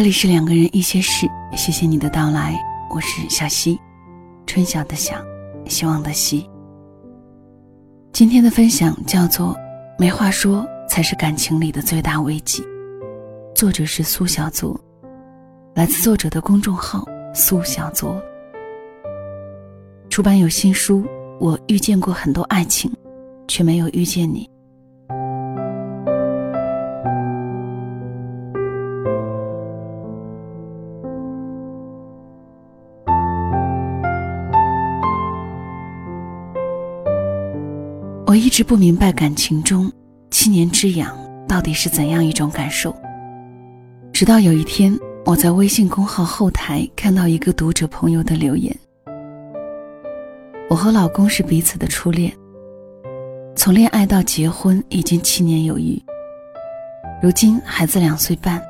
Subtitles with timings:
[0.00, 2.58] 这里是两个人一些事，谢谢你的到来，
[2.88, 3.78] 我是小溪，
[4.46, 5.14] 春晓的晓，
[5.66, 6.48] 希望的希。
[8.10, 9.54] 今天的分享叫做
[10.00, 12.64] “没话说才是感情里的最大危机”，
[13.54, 14.74] 作者是苏小作，
[15.74, 18.18] 来自作者的公众号苏小作。
[20.08, 21.02] 出版有新书
[21.38, 22.90] 《我遇见过很多爱情，
[23.46, 24.48] 却没有遇见你》。
[38.60, 39.90] 直不明白感情中
[40.30, 41.16] 七年之痒
[41.48, 42.94] 到底是怎样一种感受。
[44.12, 48.76] 直到有一天，我在微信公号后台看到一个读者朋友的留言
[50.68, 52.30] ：“我和老公是彼此的初恋，
[53.56, 55.98] 从恋爱到结婚已经七年有余。
[57.22, 58.62] 如今孩子两岁半，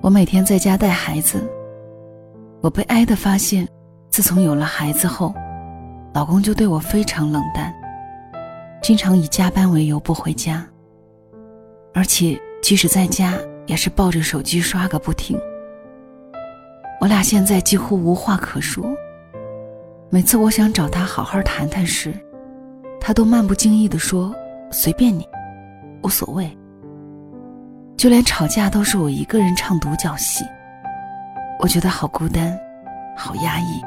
[0.00, 1.48] 我每天在家带孩子。
[2.60, 3.68] 我悲哀的发现，
[4.10, 5.32] 自从有了孩子后，
[6.12, 7.72] 老公就对我非常冷淡。”
[8.82, 10.66] 经常以加班为由不回家，
[11.92, 13.34] 而且即使在家
[13.66, 15.38] 也是抱着手机刷个不停。
[17.00, 18.84] 我俩现在几乎无话可说。
[20.08, 22.12] 每次我想找他好好谈谈时，
[23.00, 24.34] 他都漫不经意地说
[24.72, 25.28] ：“随便你，
[26.02, 26.50] 无所谓。”
[27.96, 30.44] 就连吵架都是我一个人唱独角戏，
[31.60, 32.58] 我觉得好孤单，
[33.16, 33.80] 好压抑，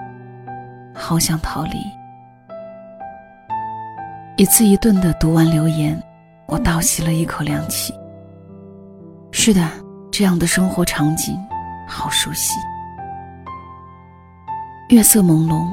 [0.93, 1.71] 好想逃离。
[4.35, 6.01] 一字一顿的读完留言，
[6.47, 7.93] 我倒吸了一口凉气。
[9.31, 9.69] 是的，
[10.11, 11.37] 这样的生活场景，
[11.87, 12.55] 好熟悉。
[14.89, 15.67] 月色朦胧，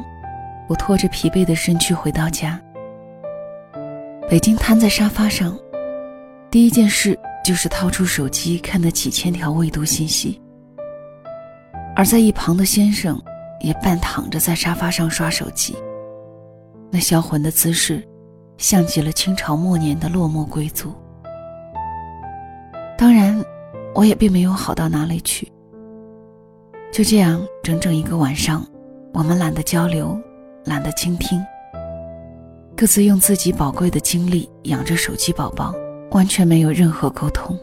[0.68, 2.60] 我拖着疲惫的身躯回到家。
[4.28, 5.58] 北京瘫在沙发上，
[6.50, 10.38] 第一件事就是掏出手机看那几千条未读信息。
[11.96, 13.18] 而在一旁的先生，
[13.60, 15.74] 也半躺着在沙发上刷手机，
[16.90, 18.06] 那销魂的姿势。
[18.60, 20.92] 像极了清朝末年的落寞贵族。
[22.96, 23.42] 当然，
[23.94, 25.50] 我也并没有好到哪里去。
[26.92, 28.64] 就这样，整整一个晚上，
[29.14, 30.20] 我们懒得交流，
[30.66, 31.42] 懒得倾听，
[32.76, 35.74] 各自用自己宝贵的精力养着手机宝宝，
[36.10, 37.58] 完全没有任何沟通。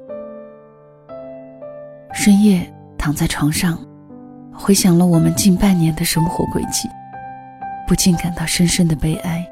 [2.11, 3.77] 深夜躺在床上，
[4.51, 6.89] 回想了我们近半年的生活轨迹，
[7.87, 9.47] 不禁感到深深的悲哀。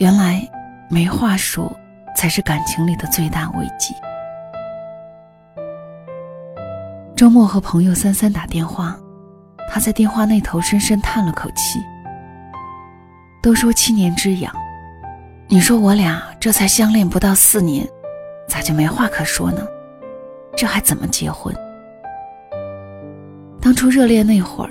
[0.00, 0.40] 原来，
[0.88, 1.70] 没话说
[2.16, 3.94] 才是感情里的最大危机。
[7.14, 8.96] 周末和朋友三三打电话，
[9.68, 11.78] 他在电话那头深深叹了口气。
[13.42, 14.50] 都说七年之痒，
[15.48, 17.86] 你说我俩这才相恋不到四年，
[18.48, 19.66] 咋就没话可说呢？
[20.56, 21.54] 这还怎么结婚？
[23.60, 24.70] 当初热恋那会儿，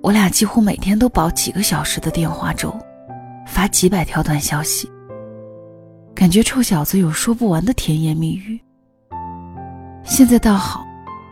[0.00, 2.72] 我俩几乎每天都煲几个小时的电话粥。
[3.54, 4.90] 发几百条短消息，
[6.12, 8.60] 感觉臭小子有说不完的甜言蜜语。
[10.02, 10.84] 现在倒好，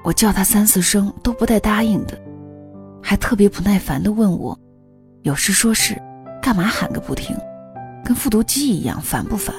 [0.04, 2.16] 我叫他三四声都不带答应的，
[3.02, 4.56] 还特别不耐烦的问我
[5.22, 6.00] ：“有事说事，
[6.40, 7.36] 干嘛喊个不停？
[8.04, 9.52] 跟复读机一样，烦不烦？”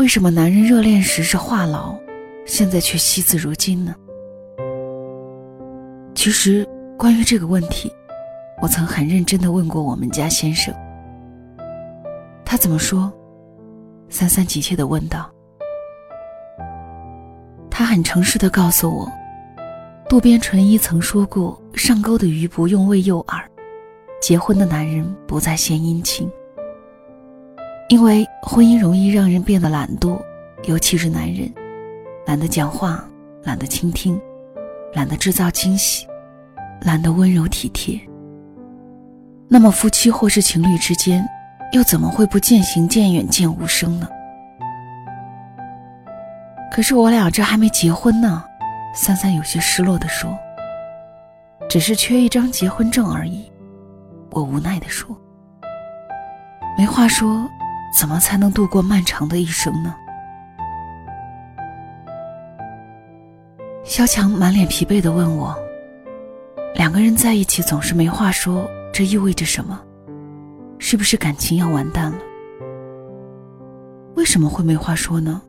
[0.00, 1.94] 为什么男人热恋时是话痨，
[2.46, 3.94] 现在却惜字如金呢？
[6.14, 6.66] 其实，
[6.96, 7.92] 关于这个问题。
[8.64, 10.74] 我曾很认真的问过我们家先生，
[12.46, 13.12] 他怎么说？
[14.08, 15.30] 三三急切的问道。
[17.70, 19.12] 他很诚实的告诉我，
[20.08, 23.44] 渡边淳一曾说过：“上钩的鱼不用喂诱饵，
[24.18, 26.26] 结婚的男人不再献殷勤。
[27.90, 30.18] 因为婚姻容易让人变得懒惰，
[30.62, 31.52] 尤其是男人，
[32.24, 33.06] 懒得讲话，
[33.42, 34.18] 懒得倾听，
[34.94, 36.06] 懒得制造惊喜，
[36.80, 38.00] 懒得温柔体贴。”
[39.48, 41.24] 那么，夫妻或是情侣之间，
[41.72, 44.08] 又怎么会不渐行渐远、渐无声呢？
[46.72, 48.44] 可是我俩这还没结婚呢，
[48.94, 50.36] 三三有些失落地说
[51.70, 53.48] ：“只是缺一张结婚证而已。”
[54.32, 55.16] 我无奈地说
[56.76, 57.48] ：“没话说，
[57.96, 59.94] 怎么才能度过漫长的一生呢？”
[63.84, 65.56] 肖强满脸疲惫地问我
[66.74, 69.82] ：“两个人在一起总是没话说。”这意味着什么？
[70.78, 72.18] 是不是感情要完蛋了？
[74.14, 75.42] 为什么会没话说呢？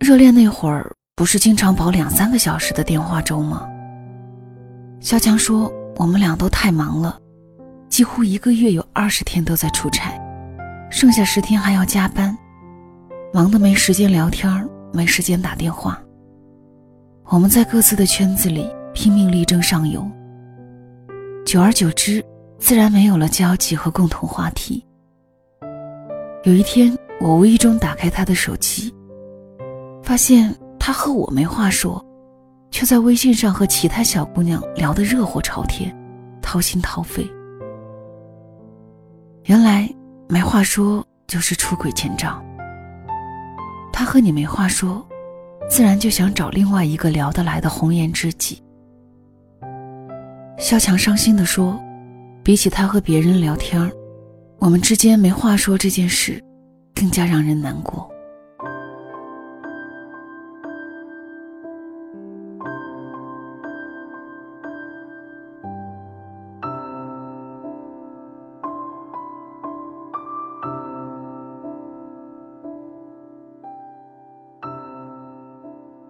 [0.00, 3.68] 热恋那会儿不是经常煲两三个小时的电话粥吗？
[4.98, 7.20] 肖强说我们俩都太忙了，
[7.90, 10.18] 几乎一个月有二十天都在出差，
[10.90, 12.34] 剩下十天还要加班，
[13.30, 16.02] 忙得没时间聊天没时间打电话。
[17.26, 20.02] 我们在各自的圈子里拼命力争上游，
[21.44, 22.24] 久而久之，
[22.58, 24.84] 自然没有了交集和共同话题。
[26.44, 28.94] 有一天，我无意中打开他的手机，
[30.02, 32.04] 发现他和我没话说，
[32.70, 35.94] 却在微信上和其他小姑娘聊得热火朝天，
[36.42, 37.26] 掏心掏肺。
[39.44, 39.88] 原来
[40.28, 42.42] 没话说就是出轨前兆。
[43.92, 45.06] 他和你没话说，
[45.68, 48.62] 自然就想找另外一个聊得来的红颜知己。
[50.58, 51.80] 肖强伤心地说
[52.48, 53.92] ：“比起他和别人聊天，
[54.58, 56.42] 我们之间没话说这件事，
[56.94, 58.08] 更加让人难过。”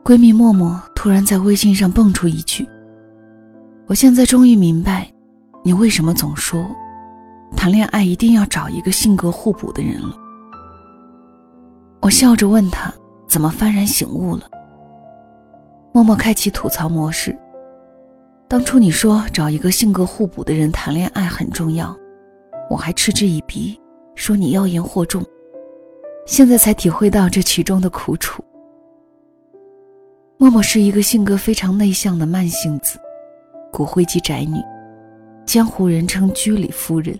[0.04, 2.64] 闺蜜默默突然在微信上蹦出一句
[3.88, 5.12] ：“我现在终于明白，
[5.68, 6.66] 你为什么总说，
[7.54, 10.16] 谈恋爱一定要找一个性格互补的人了。”
[12.00, 12.90] 我笑着问他
[13.28, 14.48] ：“怎么幡然醒悟了？”
[15.92, 17.38] 默默开启吐槽模式
[18.48, 21.94] ：“当初你说找一个性格互补的人谈恋爱很重要，
[22.70, 23.78] 我还嗤之以鼻，
[24.14, 25.22] 说你妖言惑众。
[26.24, 28.42] 现在才体会到这其中的苦楚。”
[30.40, 32.98] 默默是一个性格非常内向的慢性子，
[33.70, 34.56] 骨灰级宅女，
[35.48, 37.18] 江湖人称居里夫人，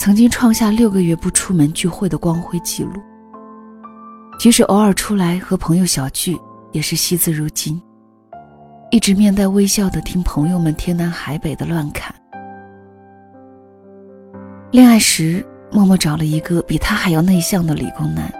[0.00, 2.92] 曾经创下六个月不出门聚会的光辉记录。
[4.38, 6.34] 即使偶尔出来和朋友小聚，
[6.72, 7.78] 也是惜字如金，
[8.90, 12.14] 一直面带微笑的听朋友们天南海北的乱侃。
[14.70, 18.32] 恋爱时，默默找了一个比他还要内向的理工男，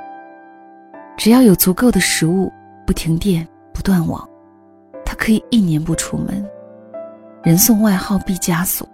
[1.14, 2.50] 只要有足够的食物，
[2.86, 3.46] 不停电。
[3.74, 4.26] 不断网，
[5.04, 6.44] 他可以一年不出门，
[7.48, 8.86] 人送外号“毕加索”。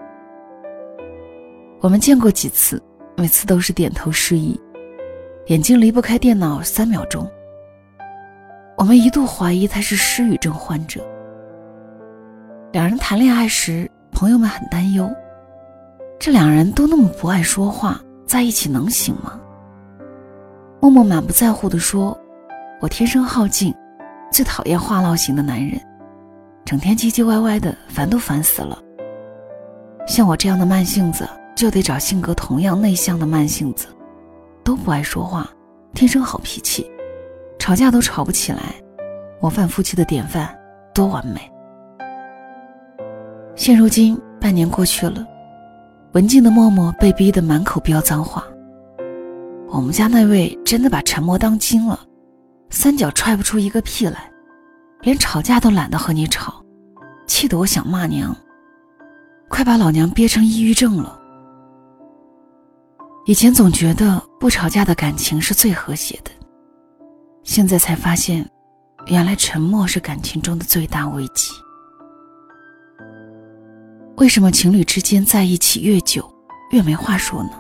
[1.83, 2.81] 我们见过几次，
[3.17, 4.57] 每次都是点头示意，
[5.47, 7.29] 眼睛离不开电脑三秒钟。
[8.79, 11.05] 我们一度怀疑他是失语症患者。
[12.71, 15.13] 两人谈恋爱时，朋友们很担忧，
[16.21, 19.37] 这两人都那么不爱说话，在一起能行吗？
[20.81, 22.17] 默默满不在乎地说
[22.81, 23.75] ：“我天生好静。”
[24.31, 25.77] 最讨厌话唠型的男人，
[26.65, 28.79] 整天唧唧歪歪的，烦都烦死了。
[30.07, 33.87] 像我这样的慢性子，就得找性格同样内向的慢性子，
[34.63, 35.49] 都不爱说话，
[35.93, 36.91] 天生好脾气，
[37.59, 38.61] 吵架都吵不起来，
[39.41, 40.49] 模范夫妻的典范，
[40.95, 41.51] 多完美。
[43.55, 45.25] 现如今半年过去了，
[46.13, 48.45] 文静的默默被逼得满口飙脏话。
[49.69, 52.01] 我们家那位真的把沉默当金了。
[52.71, 54.31] 三脚踹不出一个屁来，
[55.05, 56.65] 连吵架都懒得和你吵，
[57.27, 58.35] 气得我想骂娘，
[59.49, 61.21] 快把老娘憋成抑郁症了。
[63.27, 66.31] 以前总觉得不吵架的感情是最和谐的，
[67.43, 68.49] 现在才发现，
[69.07, 71.53] 原来沉默是感情中的最大危机。
[74.17, 76.29] 为什么情侣之间在一起越久
[76.71, 77.51] 越没话说呢？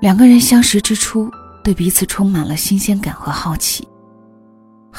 [0.00, 1.30] 两个人相识之初。
[1.64, 3.86] 对彼此充满了新鲜感和好奇，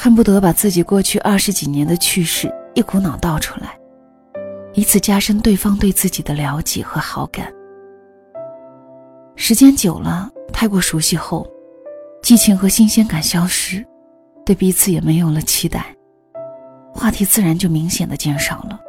[0.02, 3.78] 恨不得把自己过去二十几年的趣事一股脑倒出来，
[4.72, 7.52] 以此加深对方对自己的了解和好感。
[9.36, 11.46] 时间久了，太过熟悉后，
[12.22, 13.84] 激情和新鲜感消失，
[14.42, 15.94] 对彼此也没有了期待，
[16.94, 18.80] 话题自然就明显的减少了。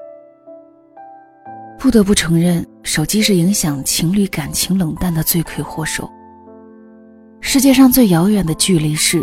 [1.77, 6.09] 不得不承认，手机是影响情侣感情冷淡的罪魁祸首。
[7.41, 9.21] 世界上最遥远的距离是，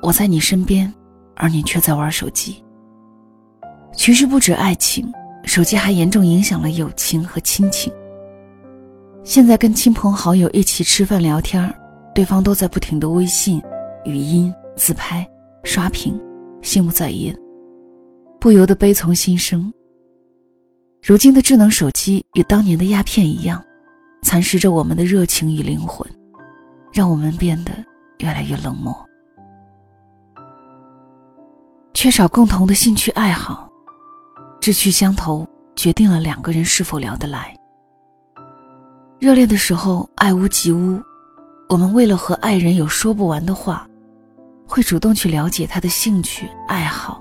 [0.00, 0.90] 我在你身边，
[1.38, 2.62] 而你却在玩手机。
[3.94, 5.10] 其实不止爱情，
[5.44, 7.92] 手机还严重影响了友情和亲情。
[9.24, 11.72] 现在跟亲朋好友一起吃饭聊天，
[12.14, 13.62] 对方都在不停的微信、
[14.04, 15.26] 语音、自拍、
[15.64, 16.20] 刷屏，
[16.60, 17.34] 心不在焉，
[18.38, 19.72] 不由得悲从心生。
[21.02, 23.62] 如今的智能手机与当年的鸦片一样，
[24.22, 26.06] 蚕食着我们的热情与灵魂。
[26.90, 27.72] 让我们变得
[28.18, 29.07] 越来越冷漠，
[32.00, 33.68] 缺少共同的兴趣爱好，
[34.60, 37.52] 志趣相投决定了两个人是否聊得来。
[39.18, 41.02] 热恋的时候爱屋及乌，
[41.68, 43.84] 我们为了和爱人有说不完的话，
[44.64, 47.20] 会主动去了解他的兴趣爱好，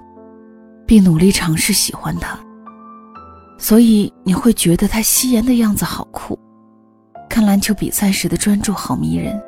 [0.85, 2.37] 并努力尝试喜欢他。
[3.57, 6.37] 所以你会觉得他吸烟的样子好酷，
[7.27, 9.41] 看篮球比赛时的专注好迷人。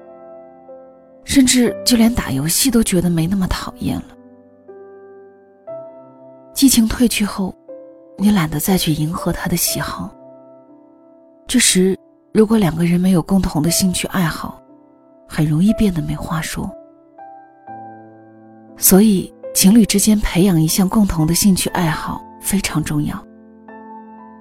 [1.24, 4.16] 甚至就连打游戏都觉得没那么讨厌了。
[6.60, 7.56] 激情褪去后，
[8.18, 10.14] 你懒得再去迎合他的喜好。
[11.48, 11.98] 这时，
[12.34, 14.62] 如果两个人没有共同的兴趣爱好，
[15.26, 16.70] 很容易变得没话说。
[18.76, 23.18] 所以，情侣之间培养一项共同的兴趣爱好非常重要。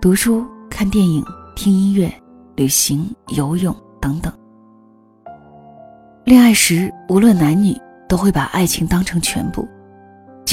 [0.00, 2.12] 读书、看电影、听音乐、
[2.56, 4.36] 旅行、游泳等等。
[6.24, 9.68] 恋爱时，无论男女，都会把爱情当成全部。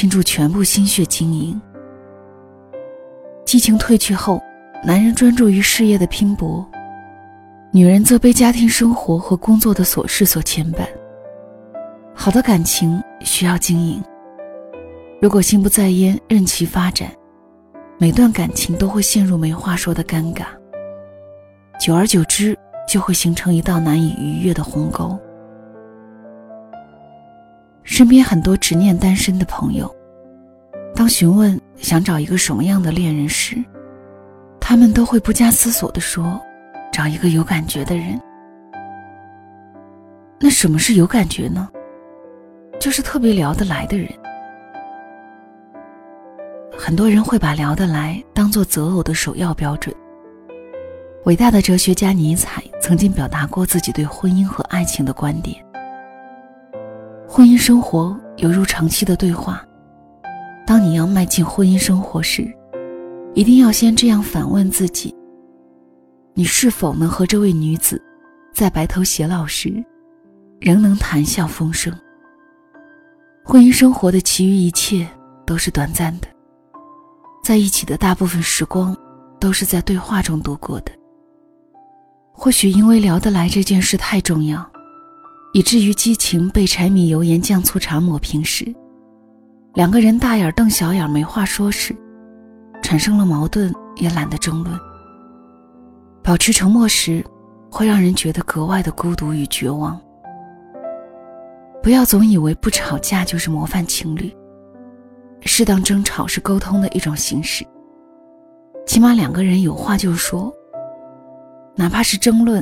[0.06, 1.60] 倾注全部心血经营，
[3.44, 4.40] 激情褪去后，
[4.84, 6.64] 男人专注于事业的拼搏，
[7.72, 10.86] 女人则被家庭生活和工作的琐事所牵绊。
[12.14, 14.00] 好的感情需要经营，
[15.20, 17.12] 如果心不在焉，任其发展，
[17.98, 20.44] 每段感情都会陷入没话说的尴尬，
[21.80, 22.56] 久而久之，
[22.88, 25.20] 就会形成一道难以逾越的鸿沟。
[27.86, 29.96] 身边很多执念单身的朋友，
[30.96, 33.56] 当询问想找一个什么样的恋人时，
[34.60, 36.42] 他们都会不加思索地说
[36.92, 38.20] ：“找一个有感觉的人。”
[40.42, 41.70] 那什么是有感觉呢？
[42.80, 44.10] 就是特别聊得来的人。
[46.78, 49.96] 很多人会把聊得来当做择偶的首要标准。
[51.26, 55.65] 伟大的哲学家尼采曾经表达过自己对婚姻和爱情的观点。
[57.36, 59.62] 婚姻生活犹如长期的对话。
[60.66, 62.50] 当你要迈进婚姻生活时，
[63.34, 65.14] 一定要先这样反问自己：
[66.34, 68.02] 你是否能和这位女子，
[68.54, 69.84] 在白头偕老时，
[70.62, 71.94] 仍能谈笑风生？
[73.44, 75.06] 婚姻生活的其余一切
[75.46, 76.30] 都是短暂的，
[77.44, 78.96] 在一起的大部分时光，
[79.42, 80.92] 都是在对话中度过的。
[82.32, 84.66] 或许因为聊得来这件事太重要。
[85.56, 88.76] 以至于激情被柴米油盐酱醋茶抹平时，
[89.74, 91.96] 两个人大眼瞪小眼没话说时，
[92.84, 94.78] 产生了矛盾也懒得争论。
[96.22, 97.24] 保持沉默时，
[97.72, 99.98] 会让人觉得格外的孤独与绝望。
[101.82, 104.30] 不要总以为不吵架就是模范情侣，
[105.44, 107.66] 适当争吵是沟通的一种形式。
[108.86, 110.54] 起码两个人有话就说，
[111.78, 112.62] 哪怕是争论。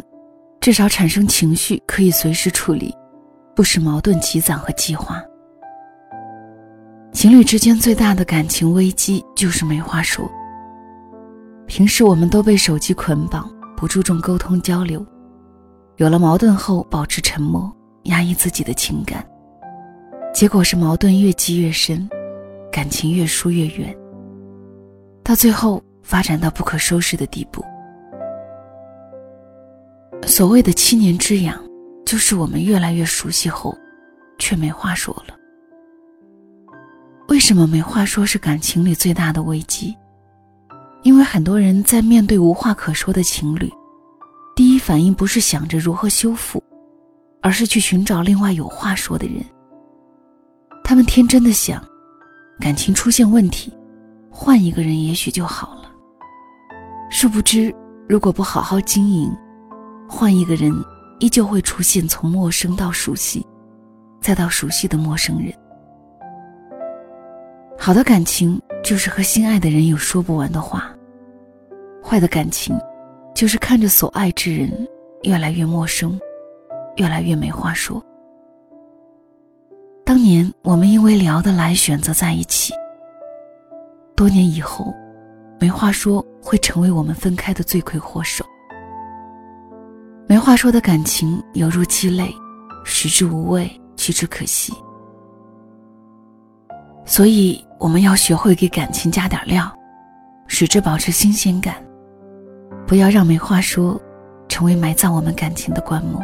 [0.63, 2.95] 至少产生情绪可以随时处理，
[3.53, 5.21] 不使矛盾积攒和激化。
[7.11, 10.25] 情侣之间最大的感情危机就是没话说。
[11.67, 15.05] 平时我们都被手机捆绑，不注重沟通交流，
[15.97, 17.69] 有了矛盾后保持沉默，
[18.03, 19.21] 压抑自己的情感，
[20.33, 22.09] 结果是矛盾越积越深，
[22.71, 23.93] 感情越疏越远，
[25.25, 27.61] 到最后发展到不可收拾的地步。
[30.35, 31.55] 所谓的七年之痒，
[32.07, 33.77] 就是我们越来越熟悉后，
[34.39, 35.35] 却没话说了。
[37.27, 39.95] 为什么没话说是感情里最大的危机？
[41.03, 43.71] 因为很多人在面对无话可说的情侣，
[44.55, 46.63] 第一反应不是想着如何修复，
[47.39, 49.35] 而是去寻找另外有话说的人。
[50.83, 51.79] 他们天真的想，
[52.59, 53.71] 感情出现问题，
[54.31, 55.91] 换一个人也许就好了。
[57.11, 57.71] 殊不知，
[58.09, 59.31] 如果不好好经营，
[60.15, 60.71] 换一个人，
[61.17, 63.43] 依旧会出现从陌生到熟悉，
[64.21, 65.51] 再到熟悉的陌生人。
[67.79, 70.95] 好的感情就是和心爱的人有说不完的话，
[72.01, 72.79] 坏的感情
[73.33, 74.87] 就是看着所爱之人
[75.23, 76.17] 越来越陌生，
[76.97, 78.01] 越来越没话说。
[80.05, 82.71] 当年我们因为聊得来选择在一起，
[84.15, 84.93] 多年以后，
[85.59, 88.45] 没话说会成为我们分开的罪魁祸首。
[90.33, 92.35] 没话说的感情犹如鸡肋，
[92.83, 94.73] 食之无味，弃之可惜。
[97.05, 99.71] 所以我们要学会给感情加点料，
[100.47, 101.75] 使之保持新鲜感，
[102.87, 104.01] 不要让没话说
[104.49, 106.19] 成为埋葬我们感情的棺木。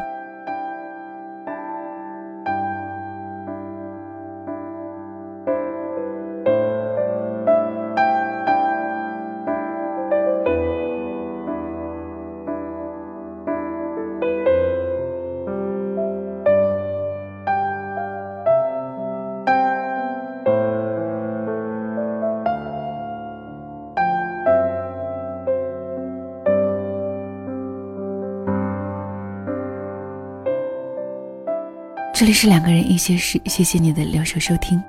[32.20, 34.84] 这里是两个人一些事，谢谢你的留守收听。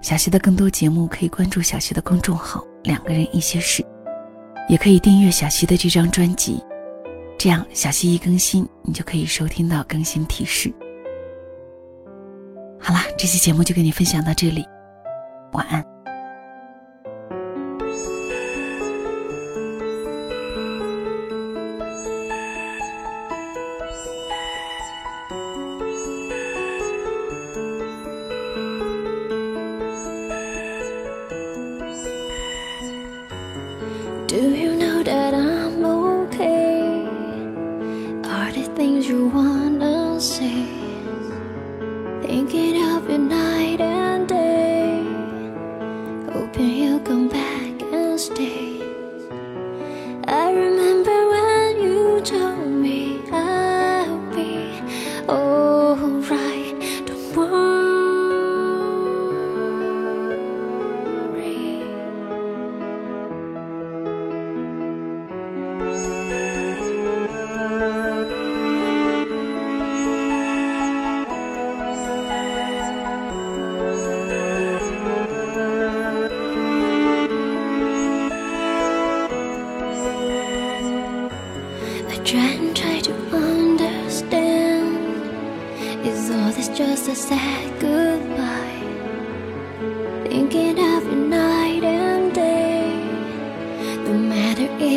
[0.00, 3.84] 小溪的更多节目可以关注小溪的公众号“两个人一些事”，
[4.70, 6.62] 也可以订阅小溪的这张专辑，
[7.36, 10.72] 这样小溪一更新，你就可以收听到更新提示。
[12.78, 14.64] 好啦，这期节目就跟你分享到这里，
[15.54, 15.97] 晚安。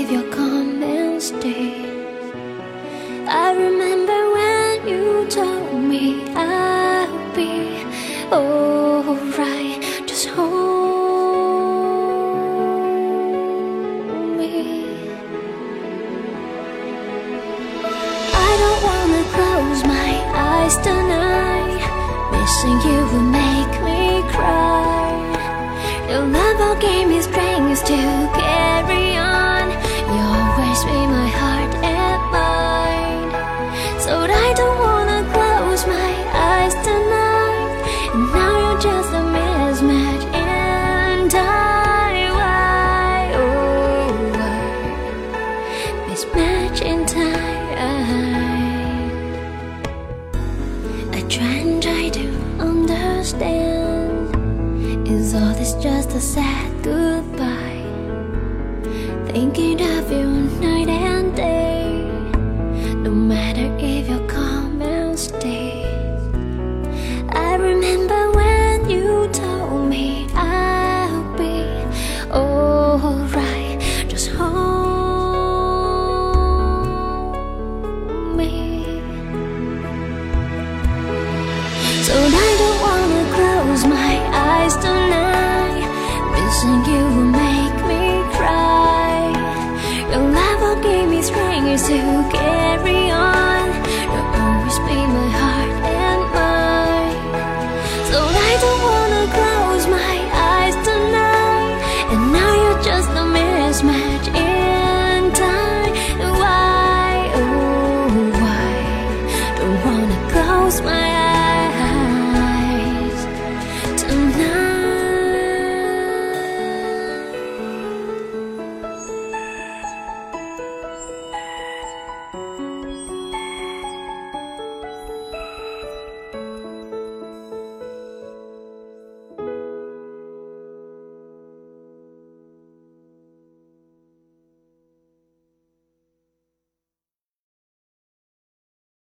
[0.01, 0.50] with your car.